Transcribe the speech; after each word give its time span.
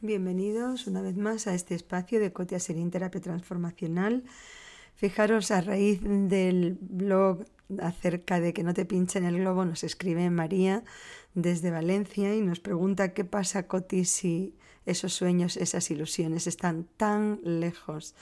Bienvenidos 0.00 0.86
una 0.86 1.00
vez 1.00 1.16
más 1.16 1.46
a 1.46 1.54
este 1.54 1.74
espacio 1.74 2.20
de 2.20 2.30
Cotia 2.30 2.60
Serín 2.60 2.90
Terapia 2.90 3.22
Transformacional. 3.22 4.22
Fijaros, 4.94 5.50
a 5.50 5.62
raíz 5.62 6.00
del 6.02 6.76
blog 6.78 7.46
acerca 7.80 8.38
de 8.38 8.52
que 8.52 8.62
no 8.62 8.74
te 8.74 8.84
pinchen 8.84 9.24
el 9.24 9.38
globo, 9.38 9.64
nos 9.64 9.82
escribe 9.82 10.28
María 10.28 10.84
desde 11.32 11.70
Valencia 11.70 12.34
y 12.34 12.42
nos 12.42 12.60
pregunta 12.60 13.14
qué 13.14 13.24
pasa, 13.24 13.66
Coti, 13.66 14.04
si 14.04 14.54
esos 14.84 15.14
sueños, 15.14 15.56
esas 15.56 15.90
ilusiones 15.90 16.46
están 16.46 16.84
tan 16.98 17.40
lejos 17.42 18.14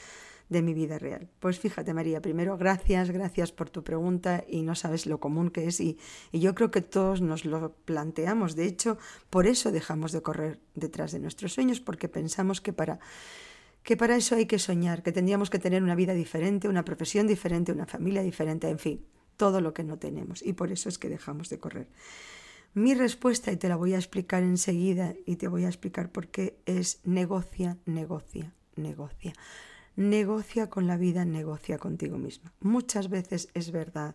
de 0.53 0.63
mi 0.63 0.75
vida 0.75 0.99
real. 0.99 1.29
Pues 1.41 1.59
fíjate 1.59 1.95
María, 1.95 2.21
primero 2.21 2.57
gracias, 2.57 3.11
gracias 3.11 3.51
por 3.51 3.71
tu 3.71 3.83
pregunta 3.83 4.45
y 4.47 4.63
no 4.63 4.75
sabes 4.75 5.07
lo 5.07 5.19
común 5.19 5.51
que 5.51 5.67
es 5.67 5.81
y, 5.81 5.99
yo 6.33 6.55
creo 6.55 6.71
que 6.71 6.83
todos 6.83 7.21
nos 7.21 7.45
lo 7.45 7.75
planteamos. 7.85 8.55
De 8.55 8.67
hecho, 8.67 8.99
por 9.31 9.47
eso 9.47 9.73
dejamos 9.73 10.13
de 10.13 10.23
correr 10.23 10.61
detrás 10.75 11.13
de 11.13 11.19
nuestros 11.19 11.55
sueños, 11.55 11.81
porque 11.81 12.09
pensamos 12.09 12.61
que 12.61 12.73
para, 12.73 13.01
que 13.83 13.97
para 13.97 14.17
eso 14.17 14.37
hay 14.37 14.47
que 14.47 14.59
soñar, 14.59 15.03
que 15.03 15.13
tendríamos 15.13 15.51
que 15.51 15.59
tener 15.59 15.83
una 15.83 15.95
vida 15.95 16.15
diferente, 16.15 16.69
una 16.69 16.85
profesión 16.85 17.27
diferente, 17.27 17.73
una 17.73 17.87
familia 17.87 18.23
diferente, 18.23 18.69
en 18.69 18.79
fin, 18.79 19.05
todo 19.37 19.61
lo 19.61 19.73
que 19.73 19.83
no 19.83 19.99
tenemos 19.99 20.43
y 20.43 20.53
por 20.53 20.71
eso 20.71 20.89
es 20.89 20.99
que 20.99 21.09
dejamos 21.09 21.49
de 21.49 21.59
correr. 21.59 21.89
Mi 22.75 22.95
respuesta, 22.95 23.53
y 23.53 23.57
te 23.57 23.69
la 23.69 23.77
voy 23.77 23.93
a 23.95 23.99
explicar 23.99 24.43
enseguida, 24.43 25.15
y 25.27 25.37
te 25.37 25.49
voy 25.49 25.65
a 25.65 25.69
explicar 25.69 26.11
por 26.11 26.29
qué, 26.29 26.57
es 26.65 27.01
negocia, 27.05 27.77
negocia, 27.85 28.55
negocia 28.77 29.35
negocia 29.97 30.71
con 30.71 30.87
la 30.87 30.97
vida, 30.97 31.25
negocia 31.25 31.79
contigo 31.79 32.19
misma. 32.19 32.53
Muchas 32.61 33.09
veces 33.09 33.49
es 33.55 33.73
verdad 33.73 34.15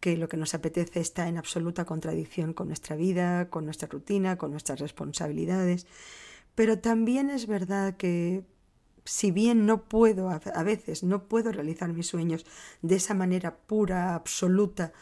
que 0.00 0.16
lo 0.16 0.28
que 0.28 0.36
nos 0.36 0.54
apetece 0.54 1.00
está 1.00 1.28
en 1.28 1.38
absoluta 1.38 1.84
contradicción 1.84 2.52
con 2.52 2.68
nuestra 2.68 2.96
vida, 2.96 3.48
con 3.48 3.64
nuestra 3.64 3.88
rutina, 3.88 4.36
con 4.36 4.50
nuestras 4.50 4.80
responsabilidades, 4.80 5.86
pero 6.54 6.78
también 6.78 7.30
es 7.30 7.46
verdad 7.46 7.96
que 7.96 8.44
si 9.04 9.30
bien 9.30 9.66
no 9.66 9.84
puedo, 9.84 10.28
a 10.30 10.62
veces 10.64 11.02
no 11.02 11.28
puedo 11.28 11.52
realizar 11.52 11.92
mis 11.92 12.08
sueños 12.08 12.44
de 12.82 12.96
esa 12.96 13.14
manera 13.14 13.56
pura, 13.56 14.14
absoluta, 14.14 14.92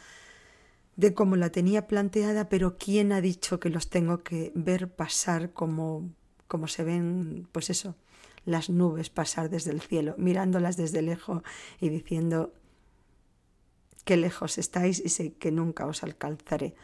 de 0.95 1.13
como 1.13 1.35
la 1.35 1.49
tenía 1.49 1.87
planteada, 1.87 2.47
pero 2.47 2.77
¿quién 2.77 3.11
ha 3.11 3.19
dicho 3.19 3.59
que 3.59 3.69
los 3.69 3.89
tengo 3.89 4.23
que 4.23 4.51
ver 4.55 4.93
pasar 4.93 5.51
como, 5.51 6.09
como 6.47 6.67
se 6.67 6.83
ven, 6.83 7.47
pues 7.51 7.69
eso, 7.69 7.95
las 8.45 8.69
nubes 8.69 9.09
pasar 9.09 9.49
desde 9.49 9.71
el 9.71 9.81
cielo, 9.81 10.15
mirándolas 10.17 10.77
desde 10.77 11.01
lejos 11.01 11.41
y 11.81 11.89
diciendo, 11.89 12.53
qué 14.05 14.17
lejos 14.17 14.57
estáis 14.57 15.01
y 15.03 15.09
sé 15.09 15.33
que 15.33 15.51
nunca 15.51 15.85
os 15.87 16.03
alcanzaré. 16.03 16.75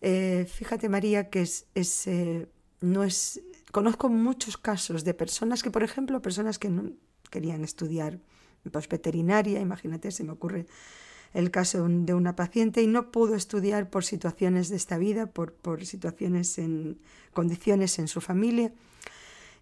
Eh, 0.00 0.46
fíjate 0.50 0.88
María 0.88 1.30
que 1.30 1.42
es, 1.42 1.66
eh, 2.06 2.48
no 2.80 3.04
es, 3.04 3.42
conozco 3.72 4.08
muchos 4.08 4.56
casos 4.56 5.04
de 5.04 5.14
personas 5.14 5.62
que, 5.62 5.70
por 5.70 5.82
ejemplo, 5.82 6.20
personas 6.22 6.58
que 6.58 6.70
no 6.70 6.92
querían 7.30 7.62
estudiar 7.62 8.18
pues, 8.70 8.88
veterinaria, 8.88 9.60
imagínate, 9.60 10.10
se 10.10 10.24
me 10.24 10.32
ocurre 10.32 10.66
el 11.34 11.50
caso 11.50 11.86
de 11.86 12.14
una 12.14 12.34
paciente 12.34 12.80
y 12.80 12.86
no 12.86 13.10
pudo 13.10 13.34
estudiar 13.34 13.90
por 13.90 14.04
situaciones 14.04 14.70
de 14.70 14.76
esta 14.76 14.96
vida, 14.96 15.26
por, 15.26 15.52
por 15.52 15.84
situaciones 15.84 16.56
en 16.56 16.98
condiciones 17.34 17.98
en 17.98 18.08
su 18.08 18.22
familia 18.22 18.72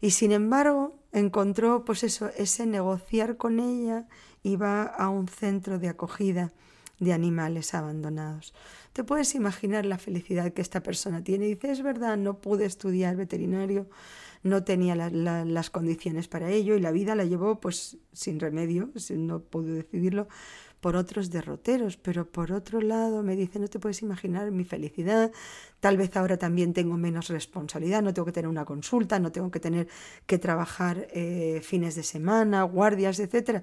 y 0.04 0.10
sin 0.10 0.32
embargo, 0.32 0.94
encontró 1.14 1.84
pues 1.84 2.02
eso, 2.02 2.28
ese 2.36 2.66
negociar 2.66 3.36
con 3.36 3.60
ella 3.60 4.06
y 4.42 4.56
va 4.56 4.82
a 4.82 5.08
un 5.08 5.28
centro 5.28 5.78
de 5.78 5.88
acogida 5.88 6.52
de 6.98 7.12
animales 7.12 7.72
abandonados. 7.74 8.52
Te 8.92 9.04
puedes 9.04 9.34
imaginar 9.34 9.86
la 9.86 9.98
felicidad 9.98 10.52
que 10.52 10.62
esta 10.62 10.82
persona 10.82 11.22
tiene. 11.22 11.46
Dice, 11.46 11.70
es 11.70 11.82
verdad, 11.82 12.16
no 12.16 12.40
pude 12.40 12.66
estudiar 12.66 13.16
veterinario, 13.16 13.88
no 14.42 14.64
tenía 14.64 14.94
las 14.94 15.70
condiciones 15.70 16.28
para 16.28 16.50
ello 16.50 16.74
y 16.74 16.80
la 16.80 16.90
vida 16.90 17.14
la 17.14 17.24
llevó 17.24 17.60
pues 17.60 17.96
sin 18.12 18.40
remedio, 18.40 18.90
no 19.10 19.40
pudo 19.40 19.72
decidirlo, 19.72 20.28
por 20.84 20.96
otros 20.96 21.30
derroteros, 21.30 21.96
pero 21.96 22.26
por 22.30 22.52
otro 22.52 22.82
lado 22.82 23.22
me 23.22 23.36
dice, 23.36 23.58
no 23.58 23.68
te 23.68 23.78
puedes 23.78 24.02
imaginar 24.02 24.50
mi 24.50 24.64
felicidad, 24.64 25.32
tal 25.80 25.96
vez 25.96 26.14
ahora 26.14 26.36
también 26.36 26.74
tengo 26.74 26.98
menos 26.98 27.28
responsabilidad, 27.28 28.02
no 28.02 28.12
tengo 28.12 28.26
que 28.26 28.32
tener 28.32 28.48
una 28.48 28.66
consulta, 28.66 29.18
no 29.18 29.32
tengo 29.32 29.50
que 29.50 29.60
tener 29.60 29.88
que 30.26 30.36
trabajar 30.36 31.08
eh, 31.14 31.62
fines 31.62 31.94
de 31.94 32.02
semana, 32.02 32.64
guardias, 32.64 33.18
etcétera, 33.18 33.62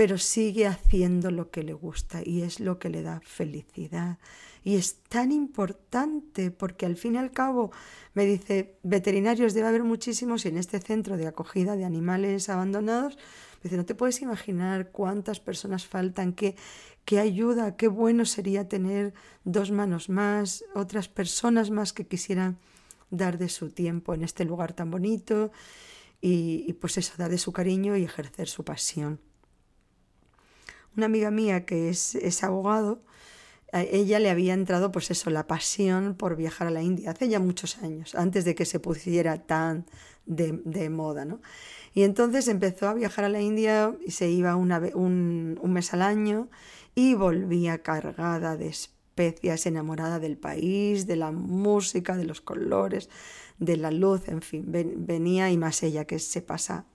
pero 0.00 0.16
sigue 0.16 0.66
haciendo 0.66 1.30
lo 1.30 1.50
que 1.50 1.62
le 1.62 1.74
gusta 1.74 2.22
y 2.24 2.40
es 2.40 2.58
lo 2.58 2.78
que 2.78 2.88
le 2.88 3.02
da 3.02 3.20
felicidad. 3.22 4.16
Y 4.64 4.76
es 4.76 5.02
tan 5.10 5.30
importante 5.30 6.50
porque 6.50 6.86
al 6.86 6.96
fin 6.96 7.16
y 7.16 7.18
al 7.18 7.32
cabo 7.32 7.70
me 8.14 8.24
dice, 8.24 8.78
veterinarios 8.82 9.52
debe 9.52 9.68
haber 9.68 9.84
muchísimos 9.84 10.46
y 10.46 10.48
en 10.48 10.56
este 10.56 10.80
centro 10.80 11.18
de 11.18 11.26
acogida 11.26 11.76
de 11.76 11.84
animales 11.84 12.48
abandonados, 12.48 13.18
Dice, 13.62 13.76
no 13.76 13.84
te 13.84 13.94
puedes 13.94 14.22
imaginar 14.22 14.90
cuántas 14.90 15.38
personas 15.38 15.84
faltan, 15.86 16.32
qué, 16.32 16.56
qué 17.04 17.18
ayuda, 17.18 17.76
qué 17.76 17.86
bueno 17.86 18.24
sería 18.24 18.70
tener 18.70 19.12
dos 19.44 19.70
manos 19.70 20.08
más, 20.08 20.64
otras 20.74 21.08
personas 21.08 21.70
más 21.70 21.92
que 21.92 22.06
quisieran 22.06 22.56
dar 23.10 23.36
de 23.36 23.50
su 23.50 23.68
tiempo 23.68 24.14
en 24.14 24.22
este 24.22 24.46
lugar 24.46 24.72
tan 24.72 24.90
bonito 24.90 25.52
y, 26.22 26.72
pues 26.80 26.96
eso, 26.96 27.12
dar 27.18 27.30
de 27.30 27.36
su 27.36 27.52
cariño 27.52 27.98
y 27.98 28.04
ejercer 28.04 28.48
su 28.48 28.64
pasión. 28.64 29.20
Una 30.96 31.06
amiga 31.06 31.30
mía 31.30 31.64
que 31.64 31.88
es, 31.88 32.14
es 32.14 32.42
abogado, 32.42 33.02
a 33.72 33.82
ella 33.82 34.18
le 34.18 34.30
había 34.30 34.54
entrado 34.54 34.90
pues 34.90 35.10
eso, 35.10 35.30
la 35.30 35.46
pasión 35.46 36.14
por 36.14 36.36
viajar 36.36 36.66
a 36.66 36.70
la 36.70 36.82
India 36.82 37.10
hace 37.10 37.28
ya 37.28 37.38
muchos 37.38 37.78
años, 37.78 38.14
antes 38.14 38.44
de 38.44 38.54
que 38.54 38.64
se 38.64 38.80
pusiera 38.80 39.38
tan 39.46 39.86
de, 40.26 40.60
de 40.64 40.90
moda, 40.90 41.24
¿no? 41.24 41.40
Y 41.94 42.02
entonces 42.02 42.48
empezó 42.48 42.88
a 42.88 42.94
viajar 42.94 43.24
a 43.24 43.28
la 43.28 43.40
India 43.40 43.96
y 44.04 44.12
se 44.12 44.28
iba 44.28 44.56
una, 44.56 44.80
un, 44.94 45.58
un 45.60 45.72
mes 45.72 45.92
al 45.92 46.02
año 46.02 46.48
y 46.94 47.14
volvía 47.14 47.82
cargada 47.82 48.56
de 48.56 48.68
especias, 48.68 49.66
enamorada 49.66 50.18
del 50.18 50.36
país, 50.36 51.06
de 51.06 51.16
la 51.16 51.32
música, 51.32 52.16
de 52.16 52.24
los 52.24 52.40
colores, 52.40 53.08
de 53.58 53.76
la 53.76 53.90
luz, 53.90 54.28
en 54.28 54.42
fin, 54.42 54.64
venía 54.68 55.50
y 55.50 55.58
más 55.58 55.82
ella 55.82 56.04
que 56.06 56.18
se 56.18 56.42
pasa 56.42 56.86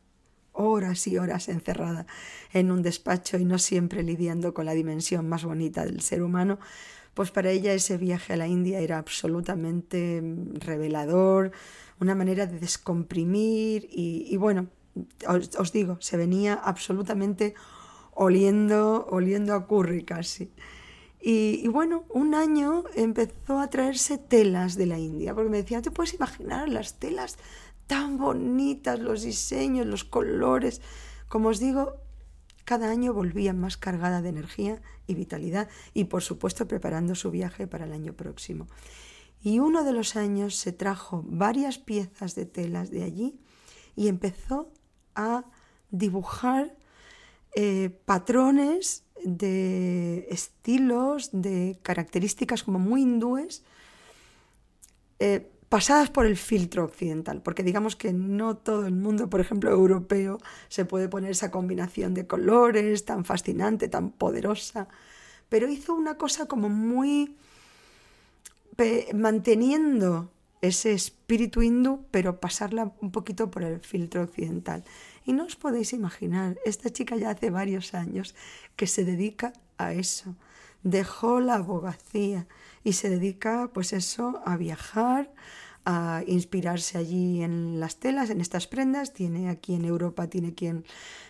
horas 0.56 1.06
y 1.08 1.18
horas 1.18 1.50
encerrada 1.50 2.08
en 2.54 2.72
un 2.72 2.82
despacho 2.82 3.38
y 3.38 3.46
no 3.46 3.60
siempre 3.60 4.04
lidiando 4.04 4.54
con 4.54 4.66
la 4.66 4.74
dimensión 4.74 5.30
más 5.30 5.44
bonita 5.44 5.86
del 5.86 6.02
ser 6.02 6.24
humano, 6.24 6.60
pues 7.14 7.32
para 7.32 7.52
ella 7.52 7.74
ese 7.74 7.98
viaje 7.98 8.34
a 8.34 8.38
la 8.38 8.48
India 8.48 8.80
era 8.80 8.98
absolutamente 8.98 10.22
revelador, 10.56 11.52
una 12.00 12.16
manera 12.16 12.46
de 12.46 12.60
descomprimir 12.60 13.88
y, 13.92 14.28
y 14.30 14.38
bueno, 14.38 14.68
os, 15.28 15.72
digo, 15.72 15.98
se 16.00 16.18
venía 16.18 16.54
absolutamente 16.54 17.54
oliendo, 18.14 19.08
oliendo 19.10 19.54
a 19.54 19.68
curry 19.68 20.04
casi. 20.04 20.52
Y, 21.28 21.68
bueno, 21.70 22.04
un 22.10 22.36
año 22.36 22.84
empezó 22.94 23.60
a 23.60 23.68
traerse 23.72 24.20
telas 24.20 24.76
de 24.76 24.86
la 24.86 25.00
India, 25.00 25.34
porque 25.34 25.50
me 25.50 25.58
decía, 25.58 25.82
¿te 25.82 25.90
puedes 25.90 26.14
imaginar 26.14 26.70
las 26.70 27.00
telas 27.00 27.40
tan 27.88 28.18
bonitas, 28.18 29.00
los 29.00 29.24
diseños, 29.24 29.86
los 29.86 30.04
colores? 30.04 30.82
Como 31.28 31.50
os 31.50 31.60
digo, 31.60 31.98
cada 32.66 32.90
año 32.90 33.14
volvía 33.14 33.54
más 33.54 33.78
cargada 33.78 34.22
de 34.22 34.30
energía 34.30 34.82
y 35.08 35.14
vitalidad 35.14 35.70
y 35.94 36.06
por 36.06 36.24
supuesto 36.24 36.68
preparando 36.68 37.14
su 37.16 37.32
viaje 37.32 37.68
para 37.68 37.86
el 37.86 37.94
año 37.94 38.14
próximo. 38.14 38.68
Y 39.42 39.60
uno 39.60 39.84
de 39.84 39.94
los 39.94 40.16
años 40.16 40.56
se 40.56 40.72
trajo 40.72 41.24
varias 41.28 41.78
piezas 41.78 42.34
de 42.34 42.48
telas 42.48 42.90
de 42.90 43.04
allí 43.04 43.40
y 43.96 44.08
empezó 44.08 44.72
a 45.14 45.46
dibujar 45.92 46.76
eh, 47.56 47.90
patrones 48.06 49.04
de 49.24 50.28
estilos, 50.30 51.30
de 51.32 51.80
características 51.84 52.64
como 52.64 52.80
muy 52.80 53.04
hindúes, 53.04 53.64
eh, 55.20 55.52
pasadas 55.76 56.10
por 56.10 56.26
el 56.26 56.38
filtro 56.38 56.86
occidental, 56.86 57.42
porque 57.42 57.62
digamos 57.62 57.98
que 57.98 58.14
no 58.14 58.56
todo 58.56 58.88
el 58.88 58.94
mundo, 58.94 59.30
por 59.30 59.42
ejemplo, 59.42 59.70
europeo, 59.72 60.38
se 60.70 60.86
puede 60.86 61.10
poner 61.10 61.32
esa 61.32 61.52
combinación 61.52 62.14
de 62.14 62.26
colores 62.26 63.04
tan 63.04 63.26
fascinante, 63.26 63.90
tan 63.90 64.12
poderosa, 64.12 64.88
pero 65.50 65.68
hizo 65.68 65.94
una 65.94 66.16
cosa 66.16 66.46
como 66.46 66.70
muy 66.70 67.36
manteniendo 69.14 70.32
ese 70.62 70.94
espíritu 70.94 71.62
hindú, 71.62 72.06
pero 72.10 72.40
pasarla 72.40 72.94
un 73.02 73.12
poquito 73.12 73.52
por 73.52 73.64
el 73.64 73.82
filtro 73.82 74.24
occidental. 74.24 74.86
Y 75.26 75.34
no 75.34 75.44
os 75.44 75.58
podéis 75.58 75.92
imaginar, 75.92 76.58
esta 76.64 76.90
chica 76.90 77.18
ya 77.18 77.32
hace 77.32 77.50
varios 77.50 77.94
años 77.94 78.34
que 78.78 78.88
se 78.88 79.04
dedica 79.04 79.52
a 79.78 79.92
eso. 79.92 80.38
Dejó 80.84 81.42
la 81.42 81.56
abogacía 81.56 82.48
y 82.86 82.94
se 82.94 83.10
dedica, 83.10 83.72
pues 83.74 83.92
eso, 83.92 84.42
a 84.46 84.56
viajar, 84.56 85.34
a 85.86 86.24
inspirarse 86.28 86.98
allí 86.98 87.44
en 87.44 87.80
las 87.80 87.98
telas, 87.98 88.30
en 88.30 88.42
estas 88.42 88.68
prendas. 88.68 89.14
Tiene 89.14 89.50
aquí 89.50 89.76
en 89.76 89.86
Europa, 89.86 90.28
tiene 90.28 90.54
quien 90.54 90.86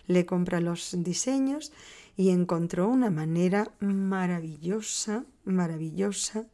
le 0.07 0.25
compra 0.25 0.61
los 0.61 0.95
diseños 1.03 1.71
y 2.17 2.29
encontró 2.29 2.87
una 2.87 3.09
manera 3.09 3.71
maravillosa, 3.79 5.25
maravillosa 5.43 6.45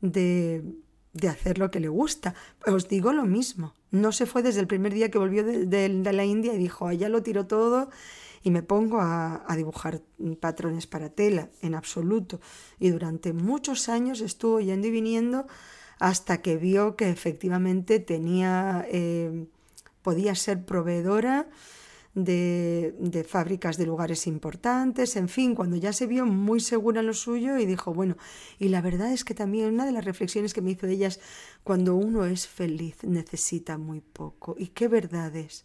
de, 0.00 0.64
de 1.12 1.28
hacer 1.28 1.58
lo 1.58 1.70
que 1.70 1.80
le 1.80 1.88
gusta. 1.88 2.34
Os 2.66 2.88
digo 2.88 3.12
lo 3.12 3.24
mismo, 3.24 3.74
no 3.90 4.10
se 4.12 4.26
fue 4.26 4.42
desde 4.42 4.60
el 4.60 4.66
primer 4.66 4.92
día 4.92 5.10
que 5.10 5.18
volvió 5.18 5.44
de, 5.44 5.88
la 5.88 6.24
India 6.24 6.52
y 6.54 6.58
dijo, 6.58 6.88
allá 6.88 7.08
lo 7.08 7.22
tiro 7.22 7.46
todo 7.46 7.90
y 8.42 8.50
me 8.50 8.62
pongo 8.62 9.00
a, 9.00 9.44
a, 9.46 9.56
dibujar 9.56 10.02
patrones 10.40 10.86
para 10.86 11.08
tela, 11.08 11.48
en 11.62 11.74
absoluto. 11.74 12.40
Y 12.78 12.90
durante 12.90 13.32
muchos 13.32 13.88
años 13.88 14.20
estuvo 14.20 14.60
yendo 14.60 14.88
y 14.88 14.90
viniendo 14.90 15.46
hasta 15.98 16.42
que 16.42 16.56
vio 16.56 16.96
que 16.96 17.10
efectivamente 17.10 18.00
tenía, 18.00 18.86
eh, 18.90 19.46
podía 20.02 20.34
ser 20.34 20.64
proveedora 20.64 21.48
de, 22.14 22.94
de, 22.98 23.24
fábricas 23.24 23.76
de 23.76 23.86
lugares 23.86 24.26
importantes, 24.26 25.16
en 25.16 25.28
fin, 25.28 25.54
cuando 25.54 25.76
ya 25.76 25.92
se 25.92 26.06
vio 26.06 26.26
muy 26.26 26.60
segura 26.60 27.00
en 27.00 27.08
lo 27.08 27.14
suyo 27.14 27.58
y 27.58 27.66
dijo, 27.66 27.92
bueno, 27.92 28.16
y 28.58 28.68
la 28.68 28.80
verdad 28.80 29.12
es 29.12 29.24
que 29.24 29.34
también 29.34 29.74
una 29.74 29.84
de 29.84 29.92
las 29.92 30.04
reflexiones 30.04 30.54
que 30.54 30.62
me 30.62 30.70
hizo 30.70 30.86
de 30.86 30.92
ellas, 30.92 31.20
cuando 31.64 31.96
uno 31.96 32.24
es 32.24 32.46
feliz 32.46 33.02
necesita 33.02 33.78
muy 33.78 34.00
poco. 34.00 34.54
¿Y 34.58 34.68
qué 34.68 34.86
verdad 34.86 35.34
es? 35.34 35.64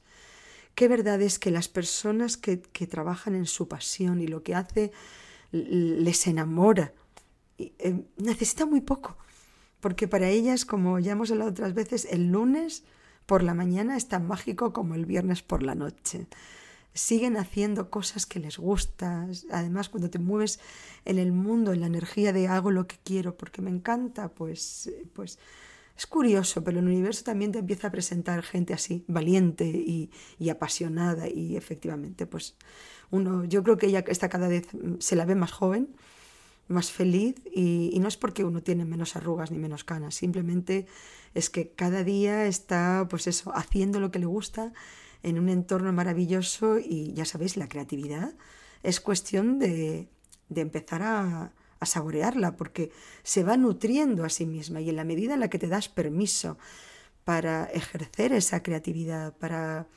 Qué 0.73 0.87
verdad 0.87 1.21
es 1.21 1.37
que 1.37 1.51
las 1.51 1.67
personas 1.67 2.37
que, 2.37 2.61
que 2.61 2.87
trabajan 2.87 3.35
en 3.35 3.45
su 3.45 3.67
pasión 3.67 4.21
y 4.21 4.27
lo 4.27 4.41
que 4.41 4.55
hace 4.55 4.91
les 5.51 6.25
enamora, 6.27 6.93
eh, 7.57 8.05
necesitan 8.17 8.69
muy 8.69 8.81
poco 8.81 9.17
porque 9.79 10.07
para 10.07 10.29
ellas, 10.29 10.65
como 10.65 10.99
ya 10.99 11.13
hemos 11.13 11.31
hablado 11.31 11.51
otras 11.51 11.73
veces, 11.73 12.07
el 12.11 12.31
lunes 12.31 12.83
por 13.25 13.43
la 13.43 13.53
mañana 13.53 13.95
es 13.95 14.07
tan 14.07 14.27
mágico 14.27 14.73
como 14.73 14.95
el 14.95 15.05
viernes 15.05 15.43
por 15.43 15.63
la 15.63 15.75
noche. 15.75 16.27
Siguen 16.93 17.37
haciendo 17.37 17.89
cosas 17.89 18.25
que 18.25 18.39
les 18.39 18.57
gustan. 18.57 19.31
Además, 19.51 19.89
cuando 19.89 20.09
te 20.09 20.17
mueves 20.19 20.59
en 21.05 21.19
el 21.19 21.31
mundo, 21.31 21.71
en 21.71 21.81
la 21.81 21.87
energía 21.87 22.33
de 22.33 22.47
hago 22.47 22.71
lo 22.71 22.87
que 22.87 22.97
quiero 23.03 23.37
porque 23.37 23.61
me 23.61 23.69
encanta, 23.69 24.29
pues, 24.29 24.91
pues 25.13 25.37
es 25.95 26.07
curioso, 26.07 26.63
pero 26.63 26.79
el 26.79 26.87
universo 26.87 27.23
también 27.23 27.51
te 27.51 27.59
empieza 27.59 27.87
a 27.87 27.91
presentar 27.91 28.41
gente 28.41 28.73
así, 28.73 29.05
valiente 29.07 29.65
y, 29.65 30.09
y 30.39 30.49
apasionada. 30.49 31.29
Y 31.29 31.55
efectivamente, 31.55 32.25
pues 32.25 32.55
uno, 33.11 33.45
yo 33.45 33.63
creo 33.63 33.77
que 33.77 33.87
ella 33.87 34.03
está 34.07 34.27
cada 34.27 34.47
vez, 34.47 34.67
se 34.99 35.15
la 35.15 35.25
ve 35.25 35.35
más 35.35 35.51
joven 35.51 35.89
más 36.69 36.91
feliz 36.91 37.35
y, 37.53 37.97
no 37.99 38.07
es 38.07 38.15
porque 38.15 38.43
uno 38.43 38.63
tiene 38.63 38.85
menos 38.85 39.15
arrugas 39.15 39.51
ni 39.51 39.57
menos 39.57 39.83
canas, 39.83 40.15
simplemente 40.15 40.85
es 41.33 41.49
que 41.49 41.71
cada 41.71 42.03
día 42.03 42.45
está 42.45 43.07
pues 43.09 43.27
eso, 43.27 43.51
haciendo 43.55 43.99
lo 43.99 44.11
que 44.11 44.19
le 44.19 44.25
gusta 44.25 44.71
en 45.23 45.37
un 45.37 45.49
entorno 45.49 45.91
maravilloso 45.91 46.79
y 46.79 47.13
ya 47.13 47.25
sabéis, 47.25 47.57
la 47.57 47.67
creatividad 47.67 48.33
es 48.83 49.01
cuestión 49.01 49.59
de, 49.59 50.07
de 50.47 50.61
empezar 50.61 51.01
a, 51.01 51.51
a 51.79 51.85
saborearla 51.85 52.55
porque 52.55 52.91
se 53.23 53.43
va 53.43 53.57
nutriendo 53.57 54.23
a 54.23 54.29
sí 54.29 54.45
misma 54.45 54.79
y 54.79 54.89
en 54.89 54.95
la 54.95 55.03
medida 55.03 55.33
en 55.33 55.39
la 55.39 55.49
que 55.49 55.59
te 55.59 55.67
das 55.67 55.89
permiso 55.89 56.57
para 57.23 57.65
ejercer 57.65 58.31
esa 58.33 58.63
creatividad, 58.63 59.35
para 59.37 59.87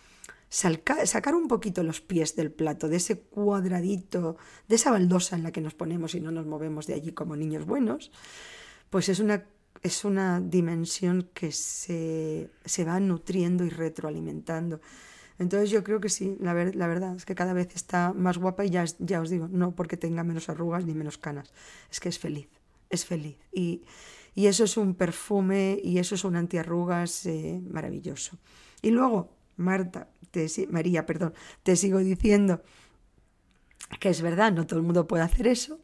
sacar 0.53 1.35
un 1.35 1.49
poquito 1.49 1.83
los 1.83 2.03
pies 2.03 2.37
del 2.37 2.53
plato, 2.53 2.89
de 2.89 2.97
ese 2.97 3.21
cuadradito, 3.21 4.37
de 4.69 4.75
esa 4.75 4.91
baldosa 4.91 5.35
en 5.35 5.45
la 5.45 5.51
que 5.51 5.63
nos 5.63 5.75
ponemos 5.75 6.15
y 6.15 6.21
no 6.21 6.31
nos 6.31 6.47
movemos 6.47 6.87
de 6.87 6.95
allí 6.95 7.13
como 7.13 7.37
niños 7.37 7.65
buenos, 7.65 8.13
pues 8.91 9.09
es 9.09 9.19
una, 9.19 9.47
es 9.83 10.05
una 10.05 10.41
dimensión 10.41 11.31
que 11.33 11.53
se, 11.53 12.51
se 12.67 12.85
va 12.85 13.01
nutriendo 13.01 13.65
y 13.65 13.71
retroalimentando. 13.71 14.83
Entonces 15.39 15.71
yo 15.71 15.83
creo 15.83 16.01
que 16.01 16.11
sí, 16.11 16.37
la, 16.39 16.53
la, 16.53 16.87
verdad 16.87 17.17
es 17.17 17.25
que 17.25 17.35
cada 17.35 17.55
vez 17.55 17.75
está 17.75 18.13
más 18.13 18.37
guapa 18.37 18.67
y 18.67 18.71
ya, 18.71 18.85
ya 18.99 19.23
os 19.23 19.31
digo, 19.31 19.49
no 19.51 19.75
porque 19.75 19.97
tenga 19.97 20.23
menos 20.23 20.51
arrugas 20.51 20.85
ni 20.85 20.93
menos 20.93 21.17
canas, 21.17 21.55
es 21.91 21.99
que 21.99 22.11
es 22.11 22.19
feliz, 22.19 22.49
es 22.91 23.07
feliz. 23.07 23.39
Y, 23.51 23.83
y 24.35 24.47
eso 24.47 24.65
es 24.65 24.77
un 24.77 24.95
perfume 24.95 25.81
y 25.83 25.99
eso 25.99 26.15
es 26.15 26.25
un 26.25 26.37
antiarrugas 26.37 27.25
eh, 27.25 27.59
maravilloso. 27.71 28.39
Y 28.83 28.91
luego, 28.91 29.31
Marta, 29.57 30.09
te, 30.32 30.49
María, 30.69 31.06
perdón, 31.06 31.34
te 31.62 31.76
sigo 31.76 31.99
diciendo 31.99 32.62
que 34.00 34.08
es 34.08 34.23
verdad, 34.23 34.52
no 34.52 34.67
todo 34.67 34.81
el 34.81 34.84
mundo 34.84 35.06
puede 35.06 35.23
hacer 35.23 35.46
eso, 35.46 35.79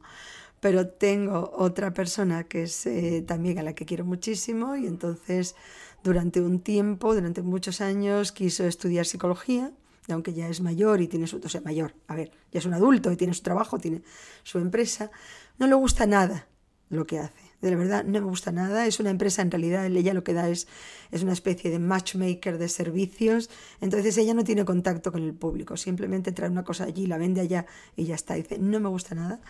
pero 0.60 0.88
tengo 0.88 1.52
otra 1.56 1.92
persona 1.94 2.44
que 2.44 2.64
es 2.64 2.86
eh, 2.86 3.22
también 3.26 3.58
a 3.58 3.62
la 3.62 3.74
que 3.74 3.86
quiero 3.86 4.04
muchísimo 4.04 4.74
y 4.74 4.86
entonces 4.86 5.54
durante 6.02 6.40
un 6.40 6.60
tiempo, 6.60 7.14
durante 7.14 7.42
muchos 7.42 7.80
años, 7.80 8.32
quiso 8.32 8.64
estudiar 8.64 9.06
psicología, 9.06 9.72
aunque 10.08 10.32
ya 10.32 10.48
es 10.48 10.60
mayor 10.60 11.00
y 11.00 11.06
tiene 11.06 11.26
su, 11.26 11.36
o 11.36 11.48
sea, 11.48 11.60
mayor, 11.60 11.94
a 12.08 12.16
ver, 12.16 12.32
ya 12.50 12.58
es 12.58 12.66
un 12.66 12.74
adulto 12.74 13.12
y 13.12 13.16
tiene 13.16 13.34
su 13.34 13.42
trabajo, 13.42 13.78
tiene 13.78 14.02
su 14.42 14.58
empresa, 14.58 15.10
no 15.58 15.66
le 15.66 15.74
gusta 15.74 16.06
nada 16.06 16.48
lo 16.88 17.06
que 17.06 17.18
hace 17.18 17.47
de 17.60 17.70
la 17.70 17.76
verdad 17.76 18.04
no 18.04 18.20
me 18.20 18.26
gusta 18.26 18.52
nada. 18.52 18.86
Es 18.86 19.00
una 19.00 19.10
empresa, 19.10 19.42
en 19.42 19.50
realidad, 19.50 19.86
ella 19.86 20.14
lo 20.14 20.24
que 20.24 20.32
da 20.32 20.48
es, 20.48 20.68
es 21.10 21.22
una 21.22 21.32
especie 21.32 21.70
de 21.70 21.78
matchmaker 21.78 22.58
de 22.58 22.68
servicios. 22.68 23.50
Entonces 23.80 24.16
ella 24.18 24.34
no 24.34 24.44
tiene 24.44 24.64
contacto 24.64 25.12
con 25.12 25.22
el 25.22 25.34
público, 25.34 25.76
simplemente 25.76 26.32
trae 26.32 26.50
una 26.50 26.64
cosa 26.64 26.84
allí, 26.84 27.06
la 27.06 27.18
vende 27.18 27.40
allá 27.40 27.66
y 27.96 28.04
ya 28.04 28.14
está. 28.14 28.34
Dice, 28.34 28.58
no 28.58 28.80
me 28.80 28.88
gusta 28.88 29.14
nada, 29.14 29.40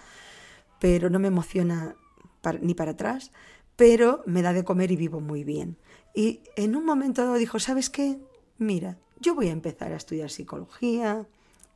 pero 0.81 1.11
no 1.11 1.19
me 1.19 1.29
emociona 1.29 1.97
ni 2.61 2.75
para 2.75 2.93
atrás, 2.93 3.33
pero 3.77 4.23
me 4.27 4.43
da 4.43 4.53
de 4.53 4.65
comer 4.65 4.91
y 4.91 4.97
vivo 4.97 5.21
muy 5.21 5.45
bien. 5.45 5.77
Y 6.15 6.41
en 6.57 6.77
un 6.77 6.85
momento 6.85 7.35
dijo, 7.35 7.59
¿sabes 7.59 7.91
qué? 7.91 8.19
Mira, 8.57 8.99
yo 9.21 9.35
voy 9.35 9.49
a 9.49 9.53
empezar 9.53 9.93
a 9.93 9.97
estudiar 9.97 10.31
psicología, 10.31 11.27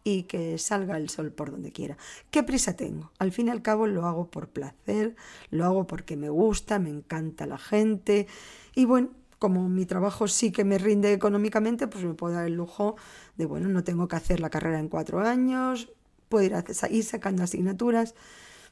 y 0.04 0.24
que 0.24 0.58
salga 0.58 0.96
el 0.96 1.08
sol 1.08 1.32
por 1.32 1.50
donde 1.50 1.72
quiera. 1.72 1.96
¿Qué 2.30 2.42
prisa 2.42 2.74
tengo? 2.74 3.12
Al 3.18 3.32
fin 3.32 3.48
y 3.48 3.50
al 3.50 3.62
cabo 3.62 3.86
lo 3.86 4.06
hago 4.06 4.30
por 4.30 4.48
placer, 4.48 5.16
lo 5.50 5.64
hago 5.64 5.86
porque 5.86 6.16
me 6.16 6.28
gusta, 6.28 6.78
me 6.78 6.90
encanta 6.90 7.46
la 7.46 7.58
gente 7.58 8.26
y 8.74 8.84
bueno, 8.84 9.10
como 9.38 9.68
mi 9.68 9.86
trabajo 9.86 10.28
sí 10.28 10.52
que 10.52 10.64
me 10.64 10.78
rinde 10.78 11.12
económicamente, 11.12 11.88
pues 11.88 12.04
me 12.04 12.14
puedo 12.14 12.34
dar 12.34 12.46
el 12.46 12.54
lujo 12.54 12.94
de, 13.36 13.44
bueno, 13.44 13.68
no 13.68 13.82
tengo 13.82 14.06
que 14.06 14.14
hacer 14.14 14.38
la 14.38 14.50
carrera 14.50 14.78
en 14.78 14.88
cuatro 14.88 15.20
años, 15.20 15.92
puedo 16.28 16.44
ir, 16.44 16.54
a, 16.54 16.64
ir 16.90 17.04
sacando 17.04 17.42
asignaturas, 17.42 18.14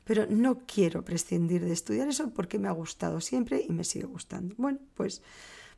pero 0.05 0.26
no 0.29 0.61
quiero 0.67 1.05
prescindir 1.05 1.65
de 1.65 1.73
estudiar 1.73 2.09
eso 2.09 2.31
porque 2.31 2.59
me 2.59 2.69
ha 2.69 2.71
gustado 2.73 3.21
siempre 3.21 3.65
y 3.69 3.73
me 3.73 3.83
sigue 3.83 4.06
gustando. 4.06 4.55
Bueno, 4.59 4.79
pues 4.94 5.23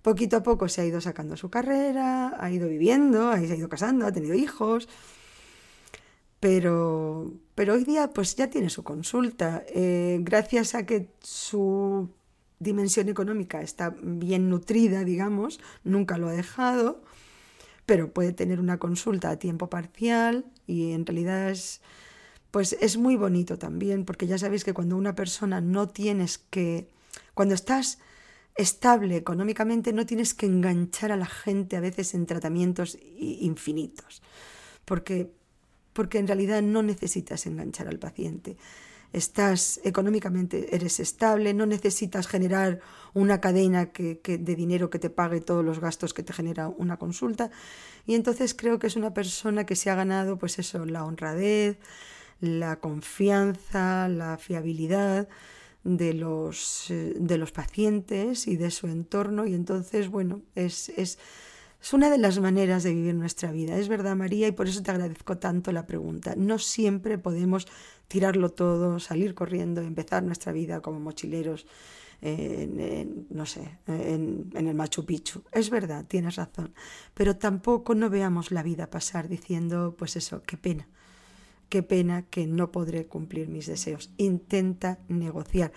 poquito 0.02 0.37
a 0.37 0.43
poco 0.43 0.69
se 0.69 0.82
ha 0.82 0.84
ido 0.84 1.00
sacando 1.00 1.37
su 1.37 1.48
carrera, 1.48 2.37
ha 2.38 2.50
ido 2.50 2.69
viviendo, 2.69 3.31
ha 3.31 3.40
ido 3.40 3.69
casando, 3.70 4.06
ha 4.06 4.12
tenido 4.12 4.34
hijos, 4.34 4.88
pero, 6.43 7.33
pero 7.55 7.75
hoy 7.75 7.85
día 7.85 8.11
pues 8.12 8.35
ya 8.35 8.50
tiene 8.50 8.69
su 8.69 8.83
consulta. 8.83 9.65
Eh, 9.69 10.19
gracias 10.23 10.75
a 10.75 10.85
que 10.85 11.06
su 11.21 12.11
dimensión 12.58 13.08
económica 13.08 13.63
está 13.63 13.94
bien 14.03 14.51
nutrida, 14.51 15.05
digamos, 15.05 15.61
nunca 15.84 16.19
lo 16.19 16.27
ha 16.27 16.32
dejado, 16.32 17.05
pero 17.87 18.13
puede 18.13 18.32
tener 18.32 18.58
una 18.58 18.79
consulta 18.79 19.31
a 19.31 19.39
tiempo 19.39 19.70
parcial 19.70 20.44
y 20.67 20.91
en 20.91 21.06
realidad 21.06 21.49
es, 21.49 21.81
pues 22.51 22.77
es 22.81 22.96
muy 22.96 23.15
bonito 23.15 23.56
también, 23.56 24.05
porque 24.05 24.27
ya 24.27 24.37
sabéis 24.37 24.65
que 24.65 24.75
cuando 24.75 24.96
una 24.96 25.15
persona 25.15 25.61
no 25.61 25.91
tienes 25.91 26.39
que, 26.39 26.89
cuando 27.34 27.55
estás 27.55 28.01
estable 28.56 29.15
económicamente, 29.15 29.93
no 29.93 30.06
tienes 30.06 30.34
que 30.34 30.46
enganchar 30.46 31.13
a 31.13 31.17
la 31.17 31.27
gente 31.27 31.77
a 31.77 31.81
veces 31.81 32.15
en 32.15 32.27
tratamientos 32.27 32.99
infinitos, 33.17 34.22
porque 34.84 35.41
porque 35.93 36.19
en 36.19 36.27
realidad 36.27 36.63
no 36.63 36.82
necesitas 36.82 37.46
enganchar 37.46 37.89
al 37.89 37.99
paciente. 37.99 38.56
Estás 39.13 39.79
económicamente, 39.84 40.75
eres 40.75 40.99
estable, 40.99 41.53
no 41.53 41.67
necesitas 41.67 42.27
generar 42.27 42.81
una 43.13 43.43
cadena 43.43 43.93
que, 43.93 44.19
de 44.25 44.55
dinero 44.56 44.89
que 44.89 44.99
te 44.99 45.11
pague 45.11 45.43
todos 45.43 45.63
los 45.63 45.81
gastos 45.81 46.15
que 46.15 46.22
te 46.22 46.32
genera 46.32 46.69
una 46.69 46.96
consulta. 46.96 47.51
Y 48.06 48.15
entonces 48.15 48.55
creo 48.55 48.79
que 48.79 48.87
es 48.87 48.96
una 48.96 49.13
persona 49.13 49.67
que 49.67 49.77
se 49.77 49.91
ha 49.91 49.94
ganado, 49.94 50.39
pues 50.39 50.58
eso, 50.58 50.87
la 50.87 51.05
honradez, 51.05 51.79
la 52.41 52.77
confianza, 52.81 54.08
la 54.08 54.39
fiabilidad 54.39 55.29
de 55.84 56.15
los, 56.15 56.91
eh, 56.91 57.15
de 57.19 57.37
los 57.37 57.53
pacientes 57.53 58.46
y 58.46 58.56
de 58.56 58.70
su 58.70 58.87
entorno. 58.87 59.46
Y 59.46 59.55
entonces, 59.55 60.08
bueno, 60.08 60.41
es, 60.55 60.89
es 60.91 61.19
es 61.82 61.93
una 61.93 62.10
de 62.10 62.19
las 62.19 62.39
maneras 62.39 62.84
de 62.84 62.94
vivir 62.94 63.17
nuestra 63.17 63.51
vida. 63.51 63.77
Es 63.77 63.89
verdad, 63.89 64.15
María, 64.15 64.46
y 64.46 64.53
por 64.53 64.69
eso 64.69 64.84
te 64.84 64.93
agradezco 64.93 65.39
tanto 65.39 65.72
la 65.72 65.84
pregunta. 65.84 66.34
No 66.36 66.60
siempre 66.60 67.19
podemos 67.19 67.67
tirarlo 68.06 68.51
todo, 68.51 69.01
salir 69.01 69.34
corriendo, 69.34 69.81
empezar 69.81 70.22
nuestra 70.22 70.53
vida 70.53 70.81
como 70.81 71.01
mochileros, 71.01 71.67
en, 72.20 73.27
no 73.31 73.46
sé, 73.46 73.79
en, 73.89 74.48
en, 74.55 74.69
el 74.69 74.77
Machu 74.77 75.05
Picchu. 75.05 75.43
Es 75.51 75.70
verdad, 75.70 76.05
tienes 76.06 76.36
razón. 76.36 76.72
Pero 77.15 77.36
tampoco 77.36 77.96
no 77.96 78.10
veamos 78.10 78.53
la 78.53 78.62
vida 78.62 78.89
pasar 78.89 79.29
diciendo, 79.29 79.96
pues 79.98 80.15
eso, 80.15 80.41
qué 80.43 80.56
pena. 80.56 80.86
Qué 81.69 81.82
pena 81.82 82.22
que 82.22 82.46
no 82.46 82.70
podré 82.70 83.06
cumplir 83.06 83.48
mis 83.48 83.67
deseos. 83.67 84.12
Intenta 84.19 85.01
negociar. 85.08 85.72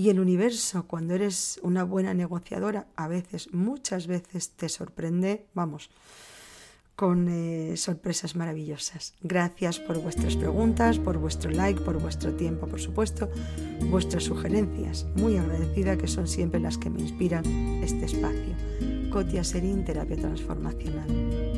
Y 0.00 0.08
el 0.08 0.18
universo, 0.18 0.86
cuando 0.86 1.14
eres 1.14 1.60
una 1.62 1.84
buena 1.84 2.14
negociadora, 2.14 2.86
a 2.96 3.06
veces, 3.06 3.52
muchas 3.52 4.06
veces 4.06 4.48
te 4.48 4.70
sorprende, 4.70 5.44
vamos, 5.52 5.90
con 6.96 7.28
eh, 7.28 7.76
sorpresas 7.76 8.34
maravillosas. 8.34 9.12
Gracias 9.20 9.78
por 9.78 10.00
vuestras 10.00 10.36
preguntas, 10.36 10.98
por 10.98 11.18
vuestro 11.18 11.50
like, 11.50 11.82
por 11.82 12.00
vuestro 12.00 12.32
tiempo, 12.32 12.66
por 12.66 12.80
supuesto, 12.80 13.28
vuestras 13.90 14.24
sugerencias. 14.24 15.06
Muy 15.16 15.36
agradecida 15.36 15.98
que 15.98 16.08
son 16.08 16.26
siempre 16.26 16.60
las 16.60 16.78
que 16.78 16.88
me 16.88 17.02
inspiran 17.02 17.44
este 17.84 18.06
espacio. 18.06 18.56
Cotia 19.10 19.44
Serín, 19.44 19.84
Terapia 19.84 20.16
Transformacional. 20.16 21.49